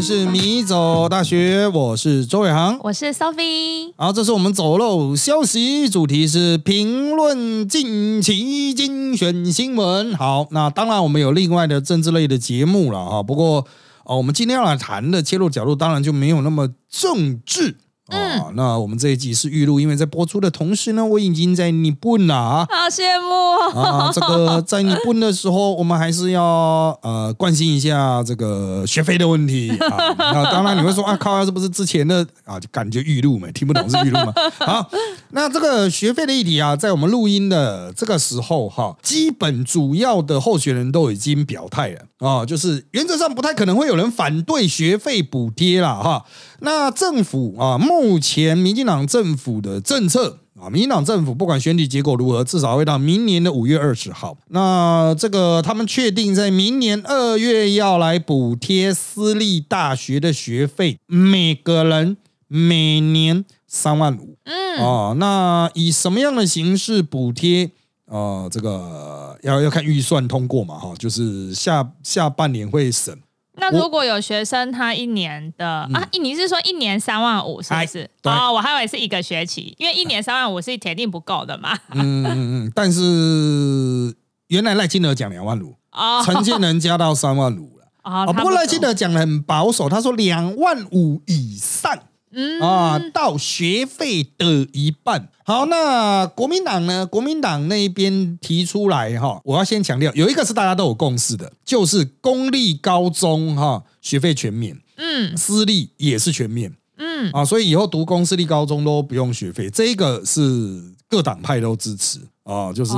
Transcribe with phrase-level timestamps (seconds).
[0.00, 3.92] 们是米走大学，我是周伟航，我是 Sophie。
[3.98, 10.14] 好，这是我们走漏消息，主题是评论近期精选新闻。
[10.14, 13.66] 好，那当然我们有另外的政治类的节目了哈，不过
[14.04, 17.76] 哦，我们今天要来谈的切入角度，当然就没有那么政治。
[18.10, 24.10] 啊，那我们这一集是预录，因为在播出的同时呢，我已经在日本了啊，好羡慕啊！
[24.12, 30.14] 这个在日本的时候，我们还是要呃关心一下这个学费的问题 啊。
[30.18, 34.32] 那当然你会说啊，靠，这不是之前的啊，就感觉预录嘛，听不懂是预录嘛。
[34.58, 34.90] 好，
[35.30, 46.24] 那这个学费的议题啊，在我们录音的这个时候哈，基本主要的候选人都已经表态了啊，就是原则上不太可能会有人反对学费补贴了哈。
[46.60, 54.36] 那政府啊，目前民进党政府的政策啊，民进党政府不管选举结果如何，至少会到明年的五月二十号。
[54.48, 64.36] 那这个他们确定在明年二月要来补贴私立大学的学费，每个人每年三万五。
[64.44, 67.70] 嗯，哦，那以什么样的形式补贴？
[68.10, 73.16] 啊，这个要要看预算通过嘛，哈，就是下下半年会审。
[73.54, 78.08] 那如果有学生他一年的啊，你是说一年三万五是不是？
[78.24, 81.78] 哦，我还以为是一个学期，因为一年三万五是铁定不够的嘛。
[81.92, 84.14] 嗯嗯嗯，但是
[84.48, 85.76] 原来赖金德讲两万五，
[86.24, 87.86] 陈建仁加到三万五了。
[88.02, 91.96] 啊，不过赖金德讲的很保守，他说两万五以上。
[92.32, 95.28] 嗯啊，到学费的一半。
[95.44, 97.04] 好，那国民党呢？
[97.04, 112.92] 国民党那边提出来哈，我要先强调，有一个是大家都有共识的，就是公立高中哈学费全免，嗯，私立也是全免，嗯啊，所以以后读公私立高中都不用学费，这个是各党派都支持啊，就是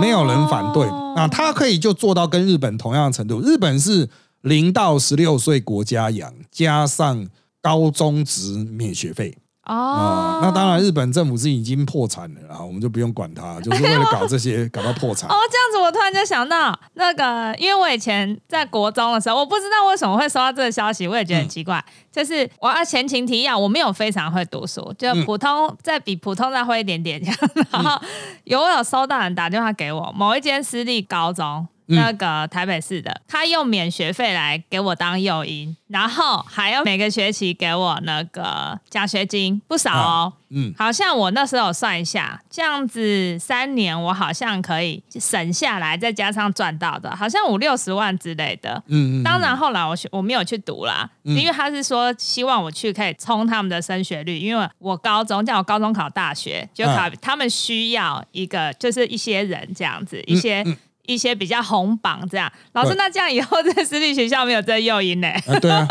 [0.00, 0.86] 没有人反对。
[1.14, 4.08] 那他可以就做到跟日本同样的程度，日本是
[4.40, 7.28] 零到十六岁国家养，加上。
[7.68, 15.28] 高中职免学费哦，那当然日本政府是已经破产了啊，我们就不用管它，就是为了搞这些 搞到破产。
[15.28, 21.84] 哦，这样子我突然就想到那个，因为我以前在国中的时候，我不知道为什么会收到这个消息，我也觉得很奇怪。
[22.10, 27.38] 就是我要前情提要，我没有非常会读书，就普通再比普通再会一点点这样。
[27.70, 28.00] 然后
[28.44, 31.68] 有有收到人打电话给我，某一间私立高中。
[31.88, 40.32] 那个台北市的，他用免学费来给我当诱因，然后还要每个学期给我那个奖学金，不少哦。
[40.50, 48.82] 嗯，好像我那时候算一下，这样子三年我好像可以省下来，再加上赚到的，好像五六十万之类的。
[48.86, 49.22] 嗯嗯。
[49.22, 60.64] 当然后来我我没有去读啦，因为他是说希望我去可以冲他们的升学率，因为我高中叫我高中考大学就考，他们需要一个就是一些人这样子一些。
[61.08, 65.28] 一些比较红榜这样，老师，那这样以后在私立学校没有这诱因呢？
[65.46, 65.88] 啊对啊，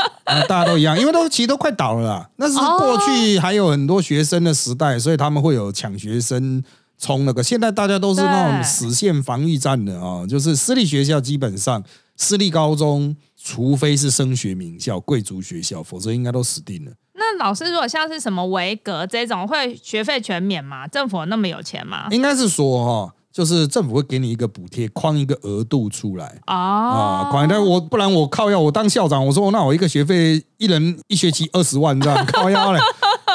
[0.47, 2.29] 大家都一样，因为都其实都快倒了啦。
[2.35, 6.63] 那是过去还有很多学生的时代，所以他们会有抢学生
[7.00, 7.41] 冲那个。
[7.41, 11.83] 现在大家都是那种死线防御战的啊，就是私立学校基本上
[12.16, 16.91] 私立高中，除非是升学名校、贵族学校，否则应该都死定了。
[17.16, 20.88] 那老师，如果像是什么维格这种，会学费全免吗？
[20.88, 22.06] 政府那么有钱吗？
[22.11, 23.13] 应该是说哈。
[23.37, 32.79] 就是政府会给你一个补贴，框一个额度出来啊，款但我不然我靠要我当校长，我说那我一个学费一人一学期二十万这样 靠腰嘞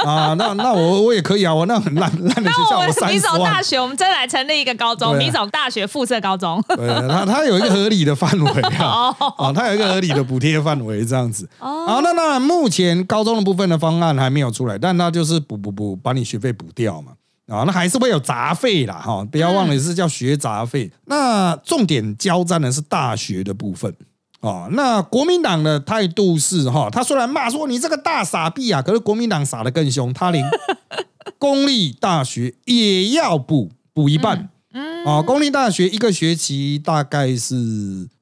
[0.04, 3.38] 啊，那那我我也可以啊，我那很烂烂的学校我三十万。
[3.38, 6.60] 米大学我们再来成立一个高中，米总大学附设高中。
[6.74, 11.48] 对，它它有一个合理的范围啊， 啊，它有一个合理的补贴范围这样子。
[11.60, 17.12] 好，那当然目前高中的部分的方案还没有出来，但它就是补补补把你学费补掉嘛。
[17.48, 20.90] 啊，那还是会有杂费啦，哈，不要忘了是叫学杂费。
[21.06, 23.94] 那重点交战的是大学的部分
[24.40, 24.68] 啊。
[24.70, 30.44] 那国民党的态度是哈，他虽然骂说你这个大傻逼啊，可是国民党傻的更凶，他连
[31.38, 34.48] 公立大学也要补补一半。
[34.72, 37.54] 嗯，啊，公立大学一个学期大概是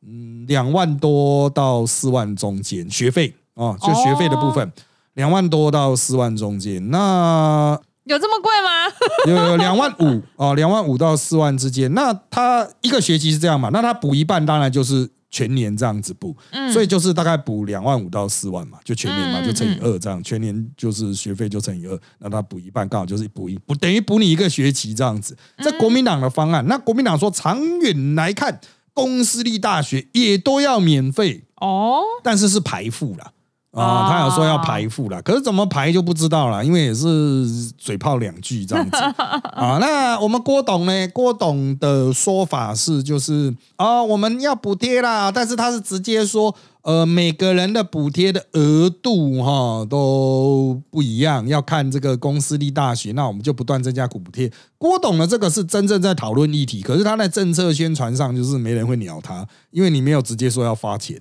[0.05, 4.72] 嗯两万多到四万中间学费啊，就学费的部分
[5.14, 6.90] 两万多到四万中间。
[6.90, 8.93] 那有这么贵吗？
[9.29, 11.93] 有有两万五哦，两万五到四万之间。
[11.94, 13.69] 那他一个学期是这样嘛？
[13.73, 16.35] 那他补一半，当然就是全年这样子补。
[16.50, 21.97] 嗯，所以就是大概补两万五到四万嘛，就全年嘛，就乘以二这样，全年就是学费就乘以二。
[22.19, 25.37] 那他补一半，刚好就是补一补，等于补你一个学期这样子。
[25.62, 28.61] 在国民党的方案，那国民党说长远来看，
[28.94, 33.32] 公私立大学也都要免费哦，但是是排付了。
[33.72, 37.46] 啊、哦他有说要排富啦，可是怎么排就不知道了，因为也是
[37.78, 38.96] 嘴炮两句这样子
[39.55, 39.78] 啊。
[39.81, 41.08] 那我们郭董呢？
[41.08, 46.55] 郭董的说法是就是啊、我们要补贴啦，但是他是直接说。
[46.82, 54.50] 呃，每个人的补贴的额度哈都不一样，要看这个公司立大学，那我们就不断增加补贴。
[54.78, 61.20] 郭董的这个是真正在讨论议题，可是他在政策宣传上就是没人会鸟他，因为你没有直接说要发钱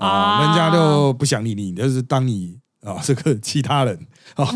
[0.00, 3.98] 啊，啊人家就不想理你，就是当你啊这个其他人。
[4.36, 4.46] 啊，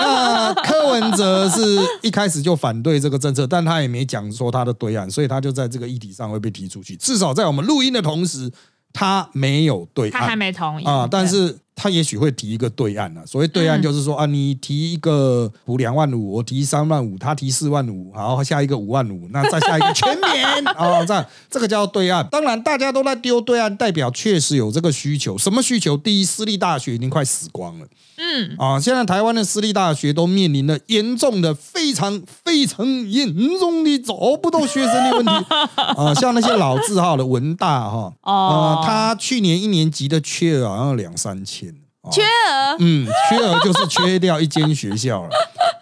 [0.00, 6.96] 那柯文哲是一开始就反对这个政策，但他也没讲说他的对岸，所以他就在这个议题上会被踢出去。
[6.96, 8.50] 至少在我们录音的同时，
[8.92, 13.22] 他没有对他还没同意啊，但是他也许会提一个对岸啊。
[13.26, 22.26] 所谓对岸嗯就是说、啊，你提一个补两万五，我提三万五，他提四万五，然后下一个五万五，那再下一个全免啊， 这样这个叫对岸。
[22.30, 25.36] 当然，大家都在丢对岸，代表确实有这个需求。
[25.36, 25.96] 什么需求？
[25.96, 27.86] 第一，私立大学已经快死光了。
[28.18, 35.32] 嗯，啊，现在台湾的私立大学都面临了严重的、非常非常严重的找不到学生的问题
[35.96, 41.71] 啊，像那些老字号的文大哈，哦呃，他去年一年级的缺额好像两三千，啊
[42.10, 42.76] 缺额。
[42.80, 45.30] 嗯，缺额就是缺掉一间学校了，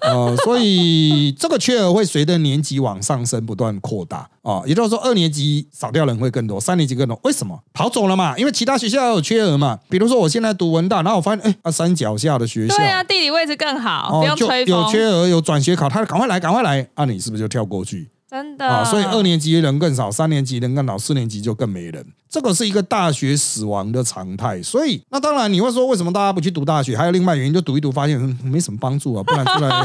[0.02, 4.28] 呃， 所以这个缺额会随着年级往上升不断扩大。
[4.42, 7.58] 啊，也就是说二年级少掉人会更多，三年级更多，为什么？
[7.74, 18.08] 跑走了嘛，因为其他学校有缺额嘛，比如说我现在读文大，然后我发现哎啊山脚下的学校，对啊，地理位置更好，不哦就用吹，有缺额有转学考，他赶快来赶快来，啊你是不是就跳过去？
[18.30, 22.06] 真的啊，所以二年级人更少，三年级人更少，四年级就更没人。
[22.28, 24.62] 这个是一个大学死亡的常态。
[24.62, 26.96] 所以，那当然你会说，为什么大家不去读大学？
[26.96, 29.82] 还有另外原因，就读一读，发现嗯没什么帮助啊，不然出来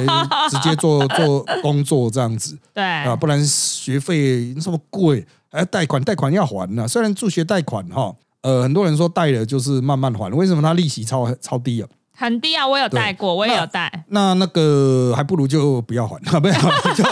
[0.47, 11.89] 直接做做工作这样子对啊，不然学费这么贵，还要贷款，贷款要还呢、虽然助学贷款哈，呃，很多人说贷了就是慢慢还，为什么它利息超超低啊？
[12.17, 16.53] 很低啊，我有带过，我也有带，那那个还不如就不要还， 不要
[16.93, 17.03] 就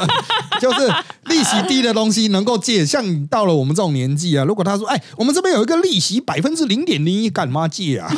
[0.61, 0.87] 就是
[1.25, 8.09] 利息低的东西能够借，像你到了我们这种年纪啊，如果他说，哎，我们这边有一个利息百分之零点零一，干嘛借啊？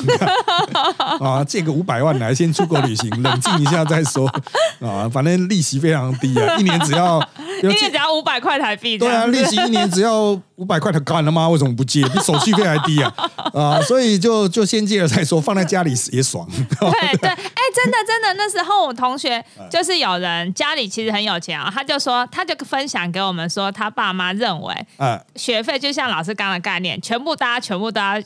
[1.20, 4.28] 啊，借个五百万来先出国旅行，冷静一下再说
[4.80, 7.20] 啊，反正利息非常低啊，一年只要
[7.64, 11.50] 一年只要五百块台币对啊，利息一年只要五百块，他干了吗？
[11.50, 12.04] 为什么不借？
[12.10, 13.14] 比手续费还低啊！
[13.54, 16.48] 啊，所以就就先借了再说，放在家里也爽。
[16.80, 19.68] 对 对，哎，真的真的，那时候我同学嗯。
[19.70, 28.22] 就是有人家里其实很有钱啊，他就说，他就分享给我们说，他爸妈认为嗯，学费就像老师刚刚的概念，全部大家全部都要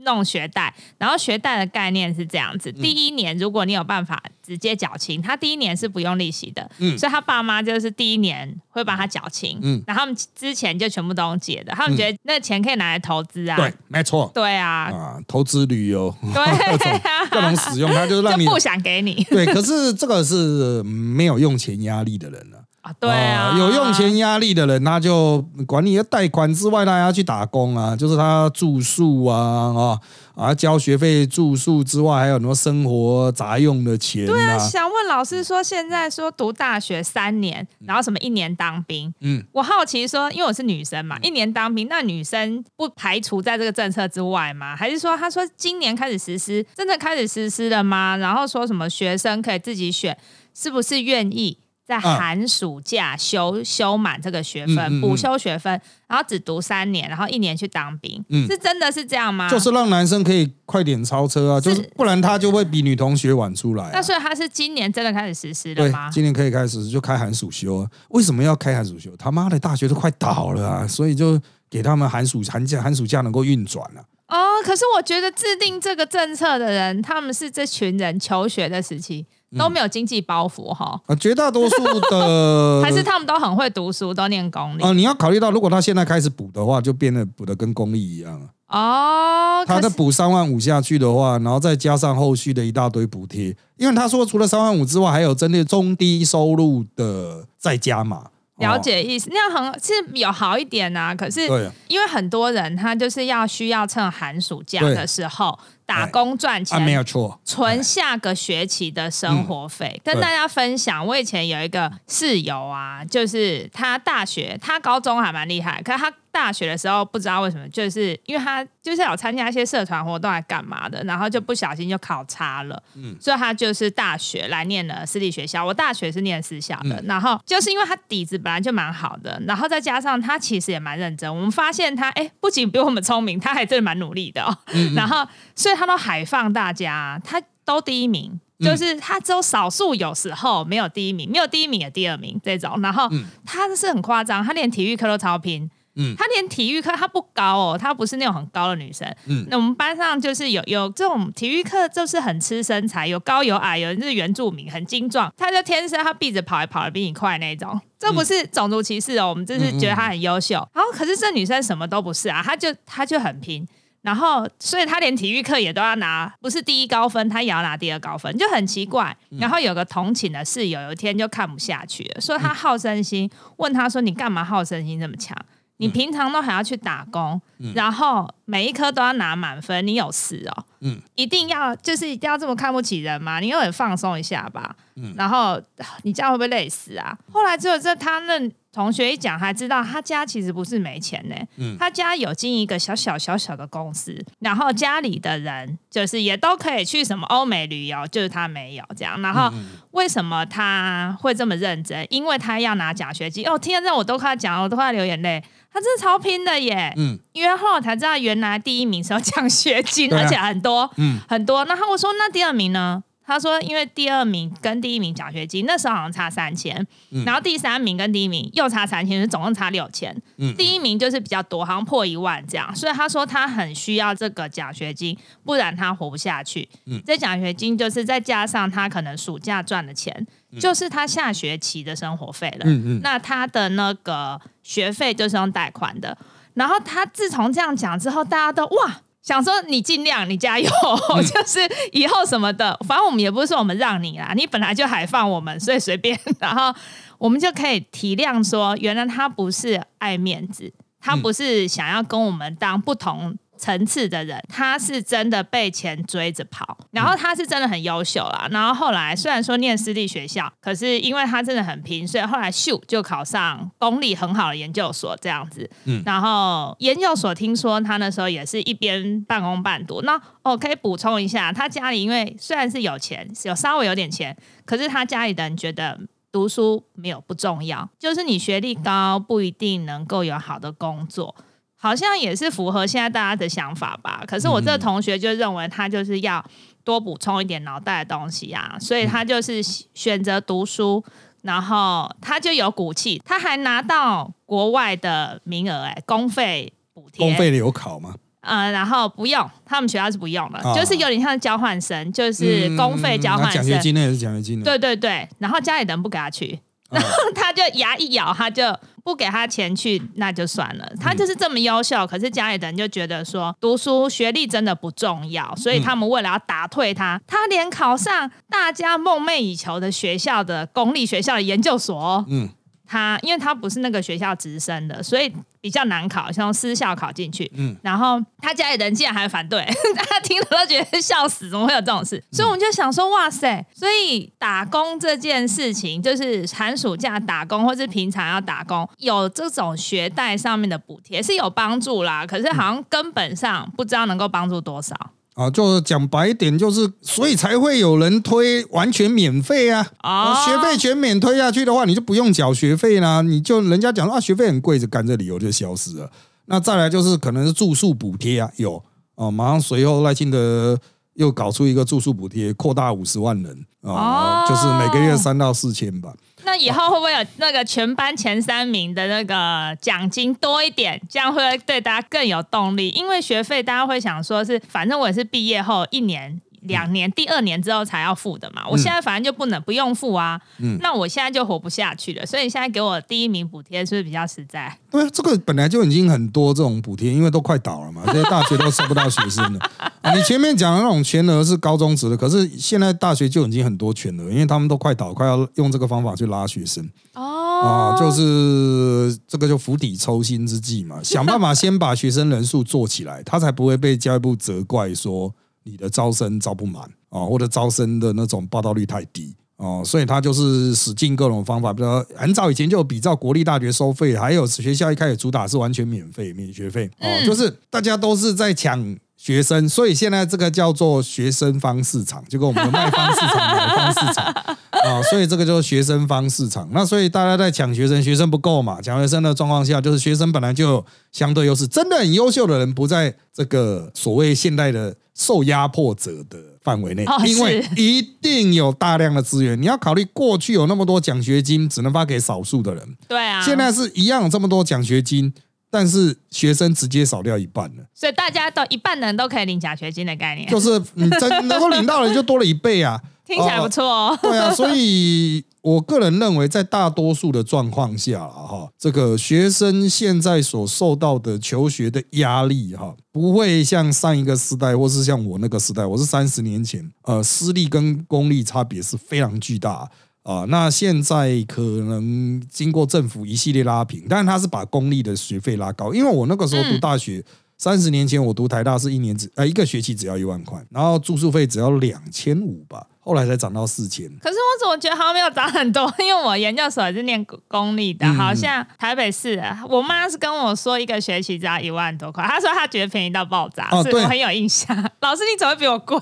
[0.00, 2.82] 弄学贷，然后学贷的概念是这样子：嗯。
[2.82, 6.96] 第一年如果你有办法直接缴清，他第一年是不用利息的，嗯。
[6.98, 9.82] 所以他爸妈就是第一年会帮他缴清，嗯。
[9.86, 14.30] 然后他们之前就全部都用借的，他们觉得那钱可以拿来投资啊，对，没错。
[14.34, 19.24] 对啊，啊，投资旅游， 对各种使用，他就让你就不想给你。
[19.24, 19.46] 对。
[19.46, 30.00] 可是这个是没有用钱压力的人了、啊，对啊，有用钱压力的人，他就管你的贷款之外，他还要去打工啊，就是他住宿啊啊
[30.36, 34.58] 啊，交学费、住宿之外，还有很多生活杂用的钱对啊，啊。
[34.58, 44.76] 想问老师说，现在说读大学三年，然后什么一年当兵，嗯，我好奇说，因为我是女生嘛，一年当兵，那女生不排除在这个政策之外吗？
[44.76, 48.16] 还是说，他说今年开始实施，真的开始实施了吗？
[48.16, 50.16] 然后说什么学生可以自己选，
[50.54, 51.58] 是不是愿意？
[51.86, 59.48] 在寒暑假修修满这个学分，补修学分，然后只读三年，然后一年去当兵，嗯是真的是这样吗？
[59.48, 63.90] 就是让男生可以快点超车啊，就是是不然他就会比女同学晚出来、啊。
[63.92, 66.10] 那所以他是今年真的开始实施了吗，？
[66.10, 67.90] 今年可以开始就开寒暑休啊。
[68.08, 69.16] 为什么要开寒暑休？
[69.16, 74.02] 他妈的，大学都快倒了啊，所以就给他们寒暑寒假寒暑假能够运转了。
[74.26, 88.48] 哦，可是我觉得制定这个政策的人，他们是这群人求学的时期嗯都没有经济包袱哈，啊，绝大多数的 还是他们都很会读书，都念公立啊，你要考虑到，如果他现在开始补的话，就变得补的跟公立一样啊。
[88.68, 89.64] 哦。
[89.66, 98.26] 他再可是补三万五下去的话，然后再加上后续的一大堆补贴，因为他说除了三万五之外，还有针对中低收入的再加嘛。
[98.58, 101.42] 了解意思，那样很是有好一点呐、可是
[101.88, 106.94] 因为很多人他就是要需要趁寒暑假的时候打工赚啊，没钱。
[106.94, 111.06] 有错，存下个学期的生活费，跟大家分享。
[111.06, 125.64] 我以前有一个室友啊，就是他大学，他高中还蛮厉害，可是他大学的时候不知道为什么，就是因为他就是有参加一些社团活动，还干嘛的，然后就不小心就考差了，嗯所以他就是大学来念了私立学校。
[125.64, 134.54] 我大学是念私校的，嗯然后就是因为他底子本来就蛮好的，然后再加上他其实也蛮认真，我们发现他哎，不仅比我们聪明，他还真的蛮努力的哦。
[134.74, 138.38] 嗯然后，所以他都海放大家，他都第一名。
[138.58, 143.06] 就是他只有少数有时候没有第一名，没有第一名也第二名这种，然后
[143.44, 145.70] 他是很夸张，他连体育课都超拼。
[145.96, 149.06] 嗯，她连体育课她不高哦，她不是那种很高的女生。
[149.26, 157.80] 嗯，那我们班上就是有有这种体育课，就是很吃身材，有高有矮，有人是原住民，很精壮，她就天生她闭着跑，也跑得比你快那种。
[157.98, 160.54] 这不是种族歧视哦，我们就是觉得她很优秀。
[160.72, 163.66] 然后可是这女生什么都不是啊，她就她就很拼。
[164.02, 169.16] 然后，所以他连体育课也都要拿，不是第一高分，他也要拿第二高分，就很奇怪。
[169.30, 175.36] 然后有个同寝的室友，有一天就看不下去了，说他好胜心，问他说：“你干嘛好胜心这么强？”
[175.78, 177.40] 你平常都还要去打工，
[177.74, 180.64] 然后每一科都要拿满分，你有事哦？
[180.80, 183.38] 嗯，一定要就是一定要这么看不起人吗？
[183.40, 184.74] 你有点放松一下吧。
[184.96, 185.60] 嗯，然后
[186.04, 187.16] 你这样会不会累死啊？
[187.30, 188.50] 后来只有这他那。
[188.72, 191.34] 同学一讲，还知道他家其实不是没钱呢。
[191.56, 199.18] 嗯，他家有经营一个小小小小的公司，然后家里的人就是也都可以去什么欧美旅游，就是他没有这样。
[199.22, 199.50] 然后
[199.92, 202.06] 为什么他会这么认真？
[202.10, 203.48] 因为他要拿奖学金。
[203.48, 205.42] 哦，听到我都快讲，我都快流眼泪。
[205.72, 206.92] 他真的超拼的耶。
[206.98, 211.64] 嗯，因为后来才知道，原来第一名是要奖学金，而且很多，嗯，很多。
[211.64, 213.02] 那他我说，那第二名呢？
[213.28, 216.86] 他说：“因为第二名跟第一名奖学金那时候好像差三千，
[217.24, 220.16] 然后第三名跟第一名又差三千，是总共差六千。
[220.56, 222.72] 第一名就是比较多，好像破一万这样。
[222.76, 226.68] 所以他说他很需要这个奖学金，不然他活不下去。
[227.04, 230.24] 这奖学金就是再加上他可能暑假赚的钱，
[230.60, 232.70] 就是他下学期的生活费了。
[233.02, 236.16] 那他的那个学费就是用贷款的。
[236.56, 240.70] 然后他自从这样讲之后，大家都哇。”想说你尽量，你加油，
[241.34, 241.58] 就是
[241.90, 246.72] 以后什么的，反正我们也不是说我们让你啦，你本来就海放我们，所以随便，然后
[247.18, 253.36] 我们就可以体谅说，原来他不是爱面子，他不是想要跟我们当不同。
[253.56, 258.48] 层次的人，他是真的被钱追着跑，然后他是真的很优秀啦。
[258.50, 265.68] 然后后来虽然说念私立学校，可是因为他真的很拼，所以后来秀就考上公立很好的研究所这样子。
[265.84, 270.02] 嗯，然后研究所听说他那时候也是一边半工半读。
[270.02, 275.98] 那我可以补充一下，他家里因为虽然是有钱，有稍微有点钱，可是他家里的人觉得
[276.30, 281.34] 读书没有不重要，就是你学历高不一定能够有好的工作。
[281.76, 284.24] 好像也是符合现在大家的想法吧。
[284.26, 286.44] 可是我这个同学就认为他就是要
[286.82, 291.04] 多补充一点脑袋的东西啊，所以他就是选择读书，
[291.42, 298.14] 然后他就有骨气，他还拿到国外的名额，哎，公费补贴，公费留考吗？
[298.40, 306.60] 呃，然后不用，他们学校是不用的，就是有点像交换生，就是公费交换生，奖学金那也是奖学金的，对对对，然后家里人不给他去。
[306.90, 308.64] 然后他就牙一咬，他就
[309.02, 310.88] 不给他钱去，那就算了。
[311.00, 322.48] 他就是这么优秀，可是家里的人就觉得说读书学历真的不重要，所以他们为了要打退他，他连考上大家梦寐以求的学校的公立学校的研究所，嗯。
[322.86, 327.50] 他因为他不是那个学校直升的，所以比较难考，像私校考进去。
[327.54, 329.64] 嗯，然后他家里人竟然还反对，
[329.96, 332.22] 大家听了都觉得笑死，怎么会有这种事？
[332.30, 333.64] 所以我们就想说，哇塞！
[333.74, 342.24] 所以打工这件事情，就是寒暑假打工，或是平常要打工，有这种学贷上面的补贴是有帮助啦。
[342.24, 344.94] 可是好像根本上不知道能够帮助多少。
[345.36, 349.86] 啊，就讲白一点，就是所以才会有人推完全免费啊！
[349.98, 353.20] 啊，学费全免推下去的话，你就不用缴学费啦。
[353.20, 356.10] 你就人家讲啊，学费很贵，就干这理由就消失了。
[356.46, 358.82] 那再来就是可能是住宿补贴啊，有
[359.16, 360.78] 哦，马上随后赖清德
[361.16, 366.14] 又搞出一个住宿补贴，扩大五十万人啊，就是每个月三到四千吧。
[366.44, 371.00] 那以后会不会有那个全班前三名的那个奖金多一点？
[371.08, 372.90] 这样会对大家更有动力？
[372.90, 376.40] 因为学费大家会想说是，反正我也是毕业后一年。
[376.66, 378.62] 两年，第二年之后才要付的嘛。
[378.68, 380.40] 我现在反正就不能不用付啊。
[380.58, 382.24] 嗯，那我现在就活不下去了。
[382.24, 384.76] 所以现在给我第一名补贴是不是比较实在？
[384.90, 389.70] 对，这个本来就已经很多这种补贴，因为都快倒了嘛， 这些大学都收不到学生了。
[390.14, 396.88] 你前面讲的那种全额是高中职的，可是现在大学就已经很多全额，因为他们都快倒，快要用这个方法去拉学生。
[397.14, 405.34] 哦，啊，就是这个就釜底抽薪之计嘛，想办法先把学生人数做起来，他才不会被教育部责怪说。
[405.66, 426.68] 你的招生招不满啊，或者招生的那种报道率太低哦，所以他就是使尽各种方法，比如说很早以前就比照国立大学收费，还有学校一开始主打是完全免费免学费哦，就是大家都是在抢学生，所以现在这个叫做学生方市场，就跟我们的卖方市场、买方市场啊， 所以这个就是学生方市场。
[426.72, 439.60] 那所以大家在抢学生，学生不够嘛，抢学生的状况下，就是学生本来就相对优势，真的很优秀的人不在这个所谓现代的受压迫者的范围内，哦因为一定有大量的资源。
[439.60, 445.32] 你要考虑过去有那么多奖学金，只能发给少数的人，对啊，现在是一样有这么多奖学金，
[445.70, 447.84] 但是学生直接少掉一半了。
[447.94, 453.00] 所以大家到一半人都可以领奖学金的概念，就是你真能够领到的就多了一倍啊。
[453.26, 454.18] 听起来不错哦。
[454.22, 469.90] 对啊，所以我个人认为，在大多数的状况下啊，哈，这个学生现在所受到的求学的压力，哈，不会像上一个时代，或是像我那个时代，我是三十年前，呃，私立跟公立差别是非常巨大
[470.22, 470.44] 啊。
[470.48, 477.24] 那现在可能经过政府一系列拉平，但是他是把公立的学费拉高，因为我那个时候读大学。
[477.58, 484.04] 三十年前我读台大是一年只呃一个学期只要一万块，然后住宿费只要两千五吧，后来才涨到四千。
[484.20, 485.82] 可是我怎么觉得好像没有涨很多？
[486.00, 494.76] 因为我研究所也是念公公立的，嗯好像台北市的，我妈是跟我说一个学期只要一万多块，她说她觉得便宜到爆炸，哦对是我很有印象。
[495.00, 496.00] 老师你怎么会比我贵？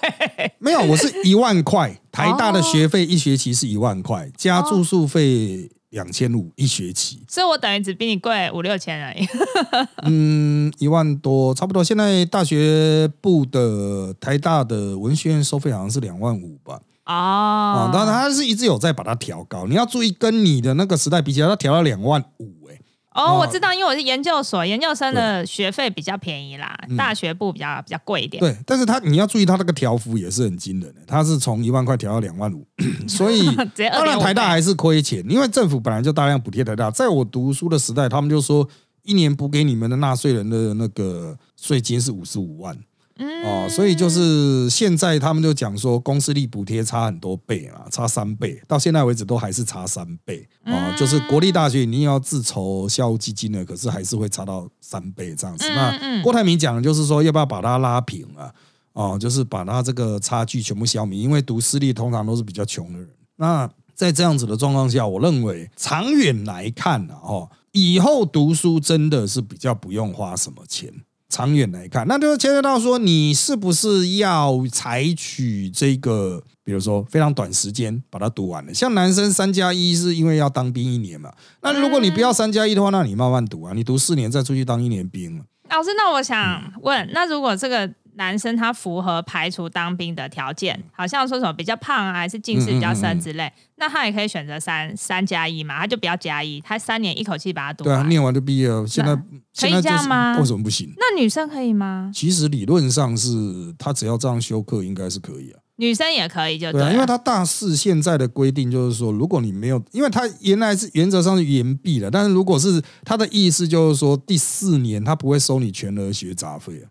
[0.58, 9.26] 没有，我是 一万块，台大的学费一学期是一万块，加住宿费两千五一学期，所以我等于只比你贵五六千而已。
[10.02, 11.84] 嗯，一万多差不多。
[11.84, 19.66] 现在大学部的台大的文学院收费好像是两万五吧，啊、哦，当然它是一直有在把它调高。
[19.66, 22.74] 你要注意，跟你的那个时代比起来，它调到两万五，哎，
[23.14, 28.40] 哦，哦我知道，因为我是研究所，研究生的学费比较便宜啦，大学部比较比较贵一点。
[28.40, 32.66] 嗯对，但是它你要注意，它那个调幅也是很惊人的，它是从一万块调到两万五，
[33.06, 36.90] 所以当然台大还是亏钱，因为政府本来就大量补贴台大。
[36.90, 38.66] 在我读书的时代，他们就说
[39.02, 42.74] 一年补给你们的纳税人的那个税金是五十五万。
[43.16, 50.94] 嗯哦，所以就是现在他们就讲说，公司力补贴差很多倍啊，差三倍，到现在为止都还是差三倍哦。
[50.98, 55.64] 就是国立大学你也要自筹校务基金的，可是还是会差到三倍这样子。
[55.68, 58.52] 嗯那嗯郭台铭讲的就是说，要不要把它拉平啊？
[58.94, 63.08] 哦，就是把它这个差距全部消弭，因为读私立通常都是比较穷的人。
[63.36, 70.92] 那在这样子的状况下，我认为长远来看啊，哦，以后读书真的是比较不用花什么钱。
[71.34, 78.72] 长远来看，那就牵涉到说，你是不是要采取这个，比如说非常短时间把它读完了。
[78.72, 85.42] 像男生三加一是因为要当兵一年嘛，那如果你不要三加一的话，那你慢慢读啊，你读四年再出去当一年兵。
[85.70, 98.86] 老师，那我想问，那如果这个男生他符合排除当兵的条件，好像说什么比较胖啊，还是近视比较深之类，那他也可以选择三三加一嘛，他就不要加一，他三年一口气把它读对啊，念完就毕业了。
[98.86, 100.92] 现在可以这样吗为什么不行？
[100.96, 102.10] 那女生可以吗？
[102.14, 105.60] 其实理论上是他只要这样修课，应该是可以啊。
[105.76, 116.86] 女生也可以就对啊，因为他大四现在的规定就是说，如果你没有，因为他原来是原则上是延毕的，但是如果是他的意思就是说，第四年他不会收你全额学杂费啊，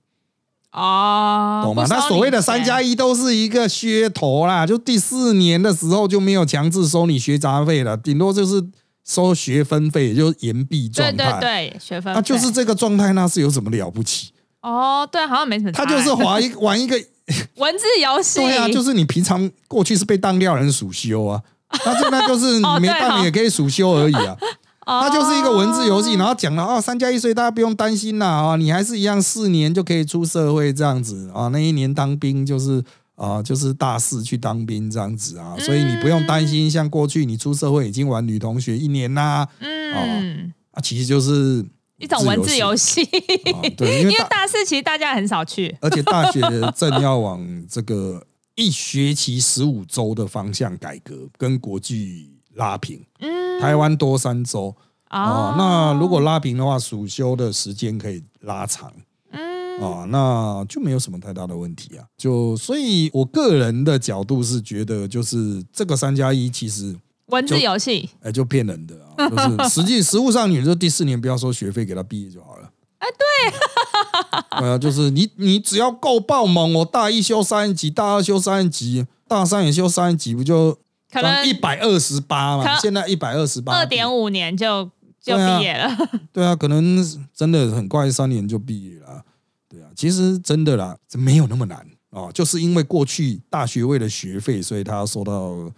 [0.74, 1.84] 哦，懂吗？
[1.84, 8.64] 不收他所谓的三加一都是一个噱头啦，就第四年的时候就没有强制收你学杂费了，顶多就是
[9.06, 11.40] 收学分费，也就是延毕状对态。
[11.40, 14.32] 对对，学分啊，就是费这个状态，那是有什么了不起？
[14.62, 15.72] 哦，对，好像没什么。
[15.72, 16.96] 他就是玩一玩一个
[17.58, 21.42] 文字游戏，对啊，就是你平常过去是被当掉的人暑修啊，
[21.86, 24.36] 那现在就是你没当哦也可以暑修而已啊。
[24.86, 32.84] 它就是一个文字游戏，然后讲了哦，三加一，所以大家不用担心啦啊，你还是一样四年就可以出社会这样子啊，那一年当兵就是
[33.16, 41.66] 啊，就是大四去当兵这样子啊，所以你不用担心，像过去你出社会已经玩女同学一年啦嗯，啊，其实就是
[42.00, 45.74] 一种文字游戏，啊，对，因因为大四其实大家很少去。
[45.80, 46.42] 而且大学
[46.76, 53.04] 正要往这个一学期十五周的方向改革，跟国际拉平。
[53.20, 54.76] 嗯，台湾多三周
[55.10, 58.92] 哦哦，那如果拉平的话，暑休的时间可以拉长。
[59.32, 62.06] 嗯哦，那就没有什么太大的问题啊。
[62.16, 66.96] 就所以，我个人的角度是觉得，就是这个三加一其实
[67.28, 72.70] 文字游戏，哎就骗人的啊，就是实际实物上，你就第四年不要收学费给他毕业就好了。
[73.00, 80.78] 哎对， 对啊，就是你你只要够爆猛，我大一修三级，大二修三级，大三也修三级，不就
[81.14, 82.76] 可能一百二十八嘛？
[82.80, 84.90] 现在一百二十八，二点五年就
[85.22, 85.96] 就毕业了。
[86.34, 89.22] 对啊，可能真的很快三年就毕业了啊。
[89.70, 95.72] 对啊，其实真的啦，没有那么难哦，就是因为过去大学为了学费，所以他要收到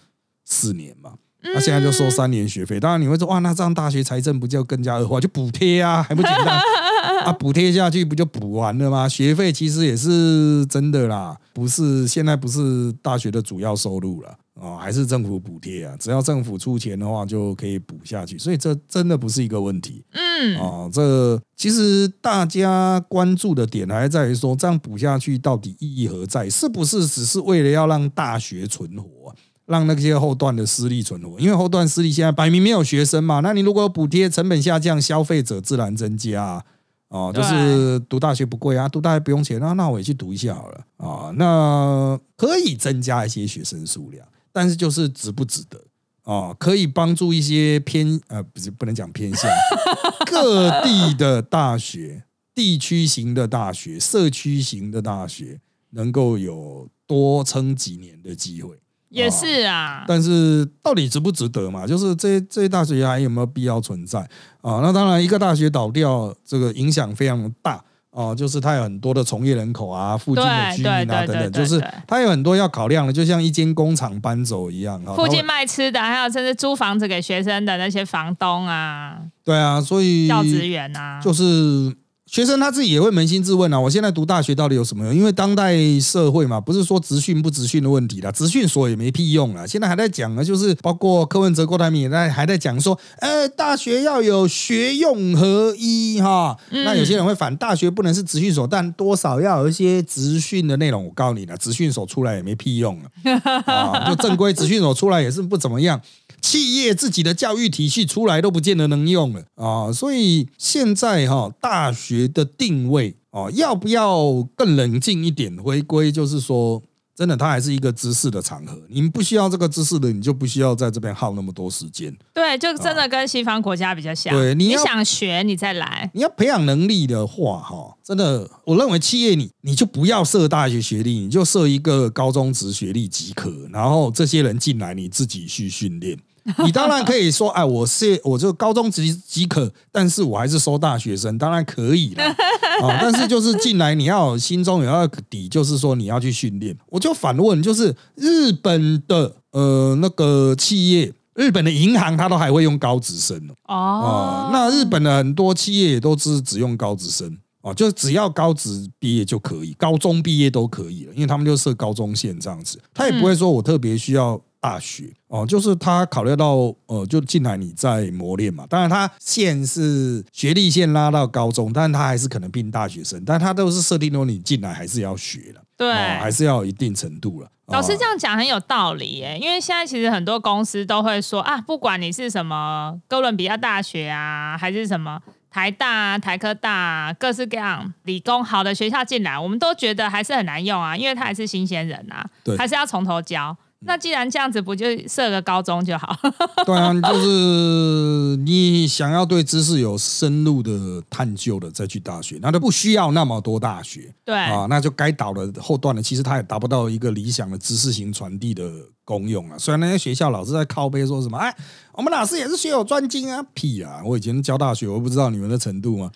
[0.45, 1.13] 四年嘛。
[1.53, 5.19] 那现在就收三年学费，当然你会说哇，那这样大学财政不就更加恶化？
[5.19, 6.59] 就补贴啊，还不简单
[7.23, 7.31] 啊？
[7.33, 9.07] 补贴下去不就补完了吗？
[9.07, 15.95] 学费其实也是真的啦，不是现在不是大学的主要收入了哦，还是政府补贴啊？
[15.99, 20.03] 只要政府出钱的话，就可以补下去，所以这真的不是一个问题。
[20.11, 26.49] 嗯，哦，这其实大家关注的点还在于说，这样补下去到底意义何在？
[26.49, 31.37] 是不是只是为了要让大学存活，让那些后段的私立存活？
[31.37, 36.63] 因为后段私立现在摆明没有学生嘛，那你如果有补贴，成本下降，消费者自然增加啊。
[37.09, 41.31] 哦，就是读大学不贵啊，读大学不用钱啊，那我也去读一下好了啊。
[41.37, 45.77] 那可以增加一些学生数量，但是就是值不值得？
[46.23, 49.51] 哦，可以帮助一些偏呃，不是不能讲偏向
[50.25, 58.79] 各地的大学、地区型的大学、社区型的大学，能够有多撑几年的机会。
[59.09, 61.85] 也是啊，但是到底值不值得嘛？
[61.85, 64.19] 就是这这些大学还有没有必要存在
[64.61, 64.79] 啊？
[64.81, 67.83] 那当然，一个大学倒掉，这个影响非常大
[68.15, 68.33] 哦。
[68.35, 74.99] 就是它有很多的从业人口啊，附近的居民啊等等，就是它有很多要考量的，就像一间工厂搬走一样。
[75.15, 81.95] 附近卖吃的，还有甚至租房子给学生的那些房东啊，对啊，所以教职员啊，就是。
[82.35, 85.15] 学生他自己也会扪心自问啊，我现在读大学到底有什么用？
[85.15, 89.65] 因为当代社会嘛，不是说职训不职训的问题啦，职训所也没屁用了。
[89.65, 96.57] 现在还在讲呢，就是包括柯文哲、郭台铭也在还在讲说，呃，大学要有学用合一哈。
[96.71, 101.05] 那有些人会反大学不能是职训所，但多少要有一些职训的内容。
[101.05, 103.31] 我告诉你了，职训所出来也没屁用了
[103.65, 106.01] 啊，就正规职训所出来也是不怎么样。
[106.41, 115.55] 企业自己的教育体系出来都不见得能用了啊，所以现在哈大学的定位哦，要不要更冷静一点？
[115.57, 116.81] 回归就是说。
[117.17, 118.77] 真的，它还是一个知识的场合。
[118.89, 122.13] 你们不需要这个知识的，你就不需要在这边耗那么多时间。
[122.33, 124.35] 对，就真的跟西方国家比较像。
[124.35, 126.11] 对，你想学，你再来。
[126.13, 133.49] 你要培养能力的话，哈，真的，我认为企业你你就不要设大学学历，你就设一个高中职学历即可。
[133.71, 136.19] 然后这些人进来，你自己去训练。
[136.63, 142.23] 你当然可以说，哎，我是我就高中即即可，但是我还是收大学生，当然可以了
[142.85, 142.99] 啊。
[143.01, 146.77] 但是就是进来，你要心中有那个底，就是说你要去训练。
[146.87, 153.35] 我就反问，就是日本的呃那个企业，日本的银行，它都还会用高职生
[153.67, 154.51] 哦。
[154.53, 164.39] 那日本的很多企业也都是只用高职生哦，就只要高职毕业就可以，高中毕业都可以了，因为他们就设高中线这样子，他也不会说我特别需要。
[164.65, 168.65] 大学哦，就是他考虑到呃，就进来你在磨练嘛。
[168.67, 177.47] 当然，他线是学历线拉到高中，但是他还是可能并大学生，但他都是设定说你进来还是要学了，对，还是要有一定程度了。
[177.67, 185.19] 老师这样讲很有道理耶，因为现在其实很多公司都会说啊，不管你是什么哥伦比亚大学啊，还是什么
[185.51, 193.55] 台大、台科大，各式各样理工好的学校进来，我们都觉得还是很难用啊，因为他还是新鲜人啊，对，还是要从头教。
[193.81, 196.17] 那既然这样子，不就设个高中就好？
[196.65, 204.13] 对啊，就是你想要对知识有深入的探究的，再去大学，那就不需要那么多大学。
[204.23, 208.71] 对啊，那就该倒的后段的，其实它也达不到一个理想的知识型传递的。
[209.05, 209.55] 公用啊！
[209.57, 211.55] 虽然那些学校老师在靠背说什么，哎，
[211.93, 214.01] 我们老师也是学有专精啊，屁啊！
[214.03, 216.11] 我以前教大学，我不知道你们的程度吗？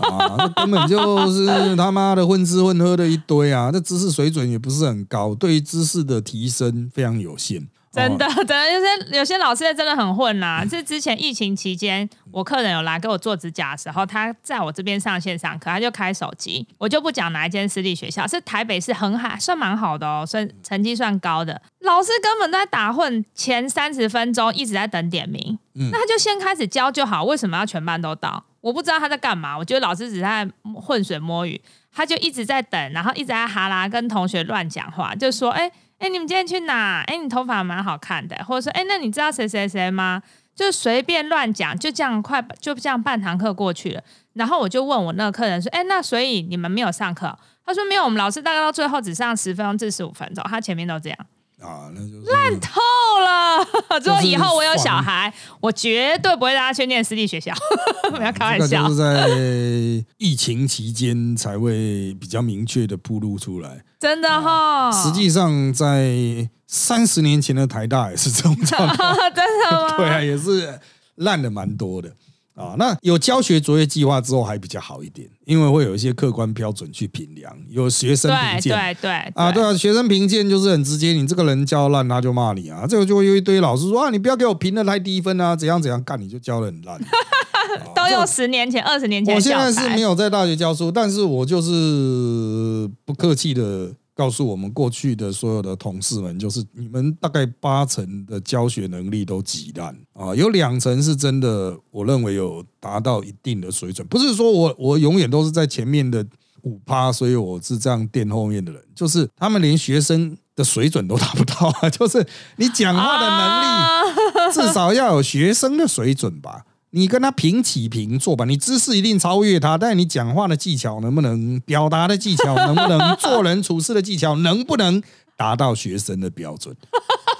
[0.02, 3.70] 啊，根本就是他妈的混吃混喝的一堆啊！
[3.70, 7.68] 这知识水准也不是很高，对于知识的提升非常有限。
[7.96, 10.62] 真的， 真的，有些有些老师真的很混呐。
[10.68, 16.68] 是之前疫情期间，我客人有来给我做指甲的时候，他在我这边上线上课，他就开手机。
[16.76, 21.62] 我就不讲哪一间私立学校，是台北市很好，算蛮好的哦，算成绩算高的。
[21.80, 25.58] 老师根本在打混，前三十分钟一直在等点名。
[25.74, 28.44] 嗯，那他就先开始教就好，为什么要全班都到？
[28.60, 29.56] 我不知道他在干嘛。
[29.56, 31.58] 我觉得老师只是在混水摸鱼，
[31.94, 37.02] 他就一直在等，然后一直在哈拉跟同学乱讲话，就说：“哎。”哎，你们今天去哪？
[37.06, 40.22] 哎，你头发蛮好看的，或者说，哎，那你知道谁谁谁吗？
[40.54, 44.02] 就随便乱讲，就这样快，就这样半堂课过去了。
[44.34, 47.38] 然后我就问我那个客人说，哎，那所以你们没有上课？
[47.64, 51.18] 他说没有，我们老师大概到最后只上十分钟至十五分钟，他前面都这样。
[51.62, 52.80] 啊，那就烂透
[53.24, 53.64] 了！
[54.00, 57.52] 之后以后我有小孩，我绝对不会让他去念私立学校。
[58.14, 58.88] 不要开玩笑。
[58.88, 63.82] 就是在疫情期间才会比较明确的铺露出来。
[63.98, 69.16] 真的哈，实际上在三十年前的台大也是这种状况。
[69.34, 69.96] 真的吗？
[69.96, 70.78] 对啊，也是
[71.16, 72.12] 烂的蛮多的。
[72.56, 79.62] 啊，那有教学作业计划之后还比较好一点，因为会有一些客观标准去评量，有学生评鉴，对对啊，对。
[79.62, 86.98] 啊，学生评鉴就是很直接，你这个人教烂，他就骂你啊，这个就会有一堆老师说啊，你不要给我评的太低分啊，怎样怎样干，你就教的很烂，
[87.94, 89.34] 都用十年前、二十年前。
[89.34, 104.08] 我现在是没有在大学教书，但是我就是不客气的告诉我们过去的所有的同事们，就是你们大概八成的教学能力都极烂啊，有两成是真的，我认为有达到一定的水准。
[104.08, 106.26] 不是说我我永远都是在前面的
[106.62, 112.26] 五趴，所以我是这样垫后面的人，就是他们连学生的水准都达不到啊， 就是
[112.56, 116.64] 你讲话的能力至少要有学生的水准吧。
[116.90, 125.02] 你跟他平起平坐吧，你知识一定超越他，但是你讲话的技巧能不能，表达的技巧能不能，做人处事的技巧能不能
[125.36, 126.74] 达到学生的标准？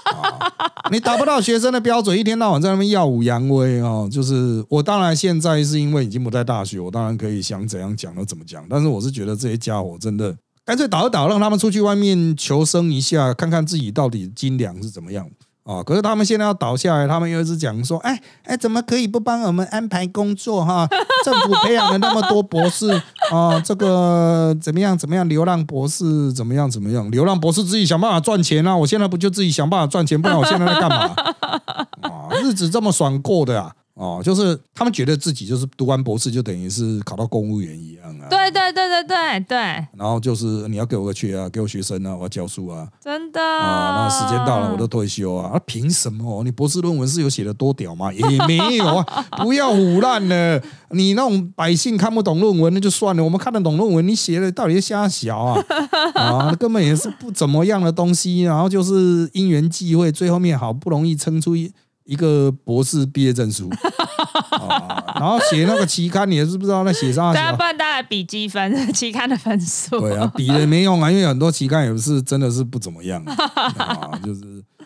[0.07, 0.39] 啊，
[0.91, 4.07] 你达不到学生的标准，一天到晚在那边耀武扬威哦！
[4.11, 15.29] 就是我当然现在是因为已经不在大学，我当然可以想怎样讲就怎么讲，但是我是觉得这些家伙真的干脆倒一倒，让他们出去外面求生一下，看看自己到底斤两是怎么样。
[15.67, 20.87] 哦，可是他们现在要倒下来，他们又一直讲说，哎哎，怎么可以不帮我们安排工作哈？
[21.25, 22.89] 政府培养了那么多博士
[23.31, 25.27] 啊，这个怎么样怎么样？
[25.27, 27.11] 流浪博士怎么样怎么样？
[27.11, 28.77] 流浪博士自己想办法赚钱啊！
[28.77, 31.13] 我现在不就自己想办法赚钱，不然我现在在干嘛？
[32.01, 33.73] 啊， 日子这么爽过的啊！
[33.97, 38.27] 哦，就是他们觉得自己就是读完博士就等于是考到公务员一样啊。
[38.29, 39.57] 对对对对对对。
[39.97, 42.87] 然后就是你要给我个缺啊，给我学生啊，我要教书啊。
[43.03, 45.49] 真的啊，那时间到了我都退休啊。
[45.55, 46.43] 啊，凭什么？
[46.43, 48.13] 你博士论文是有写的多屌吗？
[48.13, 49.03] 也没有啊。
[49.41, 55.63] 不要胡乱了，你那种百姓看不懂论文那就算了，我们看得懂论文，你写的到底是瞎小啊？
[56.13, 58.43] 啊，根本也是不怎么样的东西。
[58.43, 61.71] 然后就是因缘际会，最后面好不容易撑出一。
[62.07, 63.69] 一个博士毕业证书，
[65.15, 69.99] 然后写那个期刊，你也是不知道那写上大家，不然大家比积分， 期刊的分数。
[69.99, 73.21] 对啊，比了没用啊，因为很多期刊也是真的是不怎么样
[73.77, 74.41] 啊， 就是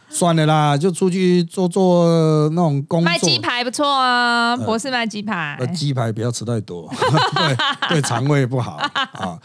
[0.09, 3.05] 算了啦，就出去做做那种工作。
[3.05, 5.57] 卖鸡排不错啊，博士卖鸡排。
[5.75, 6.91] 鸡排不要吃太多，
[7.35, 7.55] 对
[7.89, 8.77] 对，肠胃不好
[9.13, 9.39] 啊。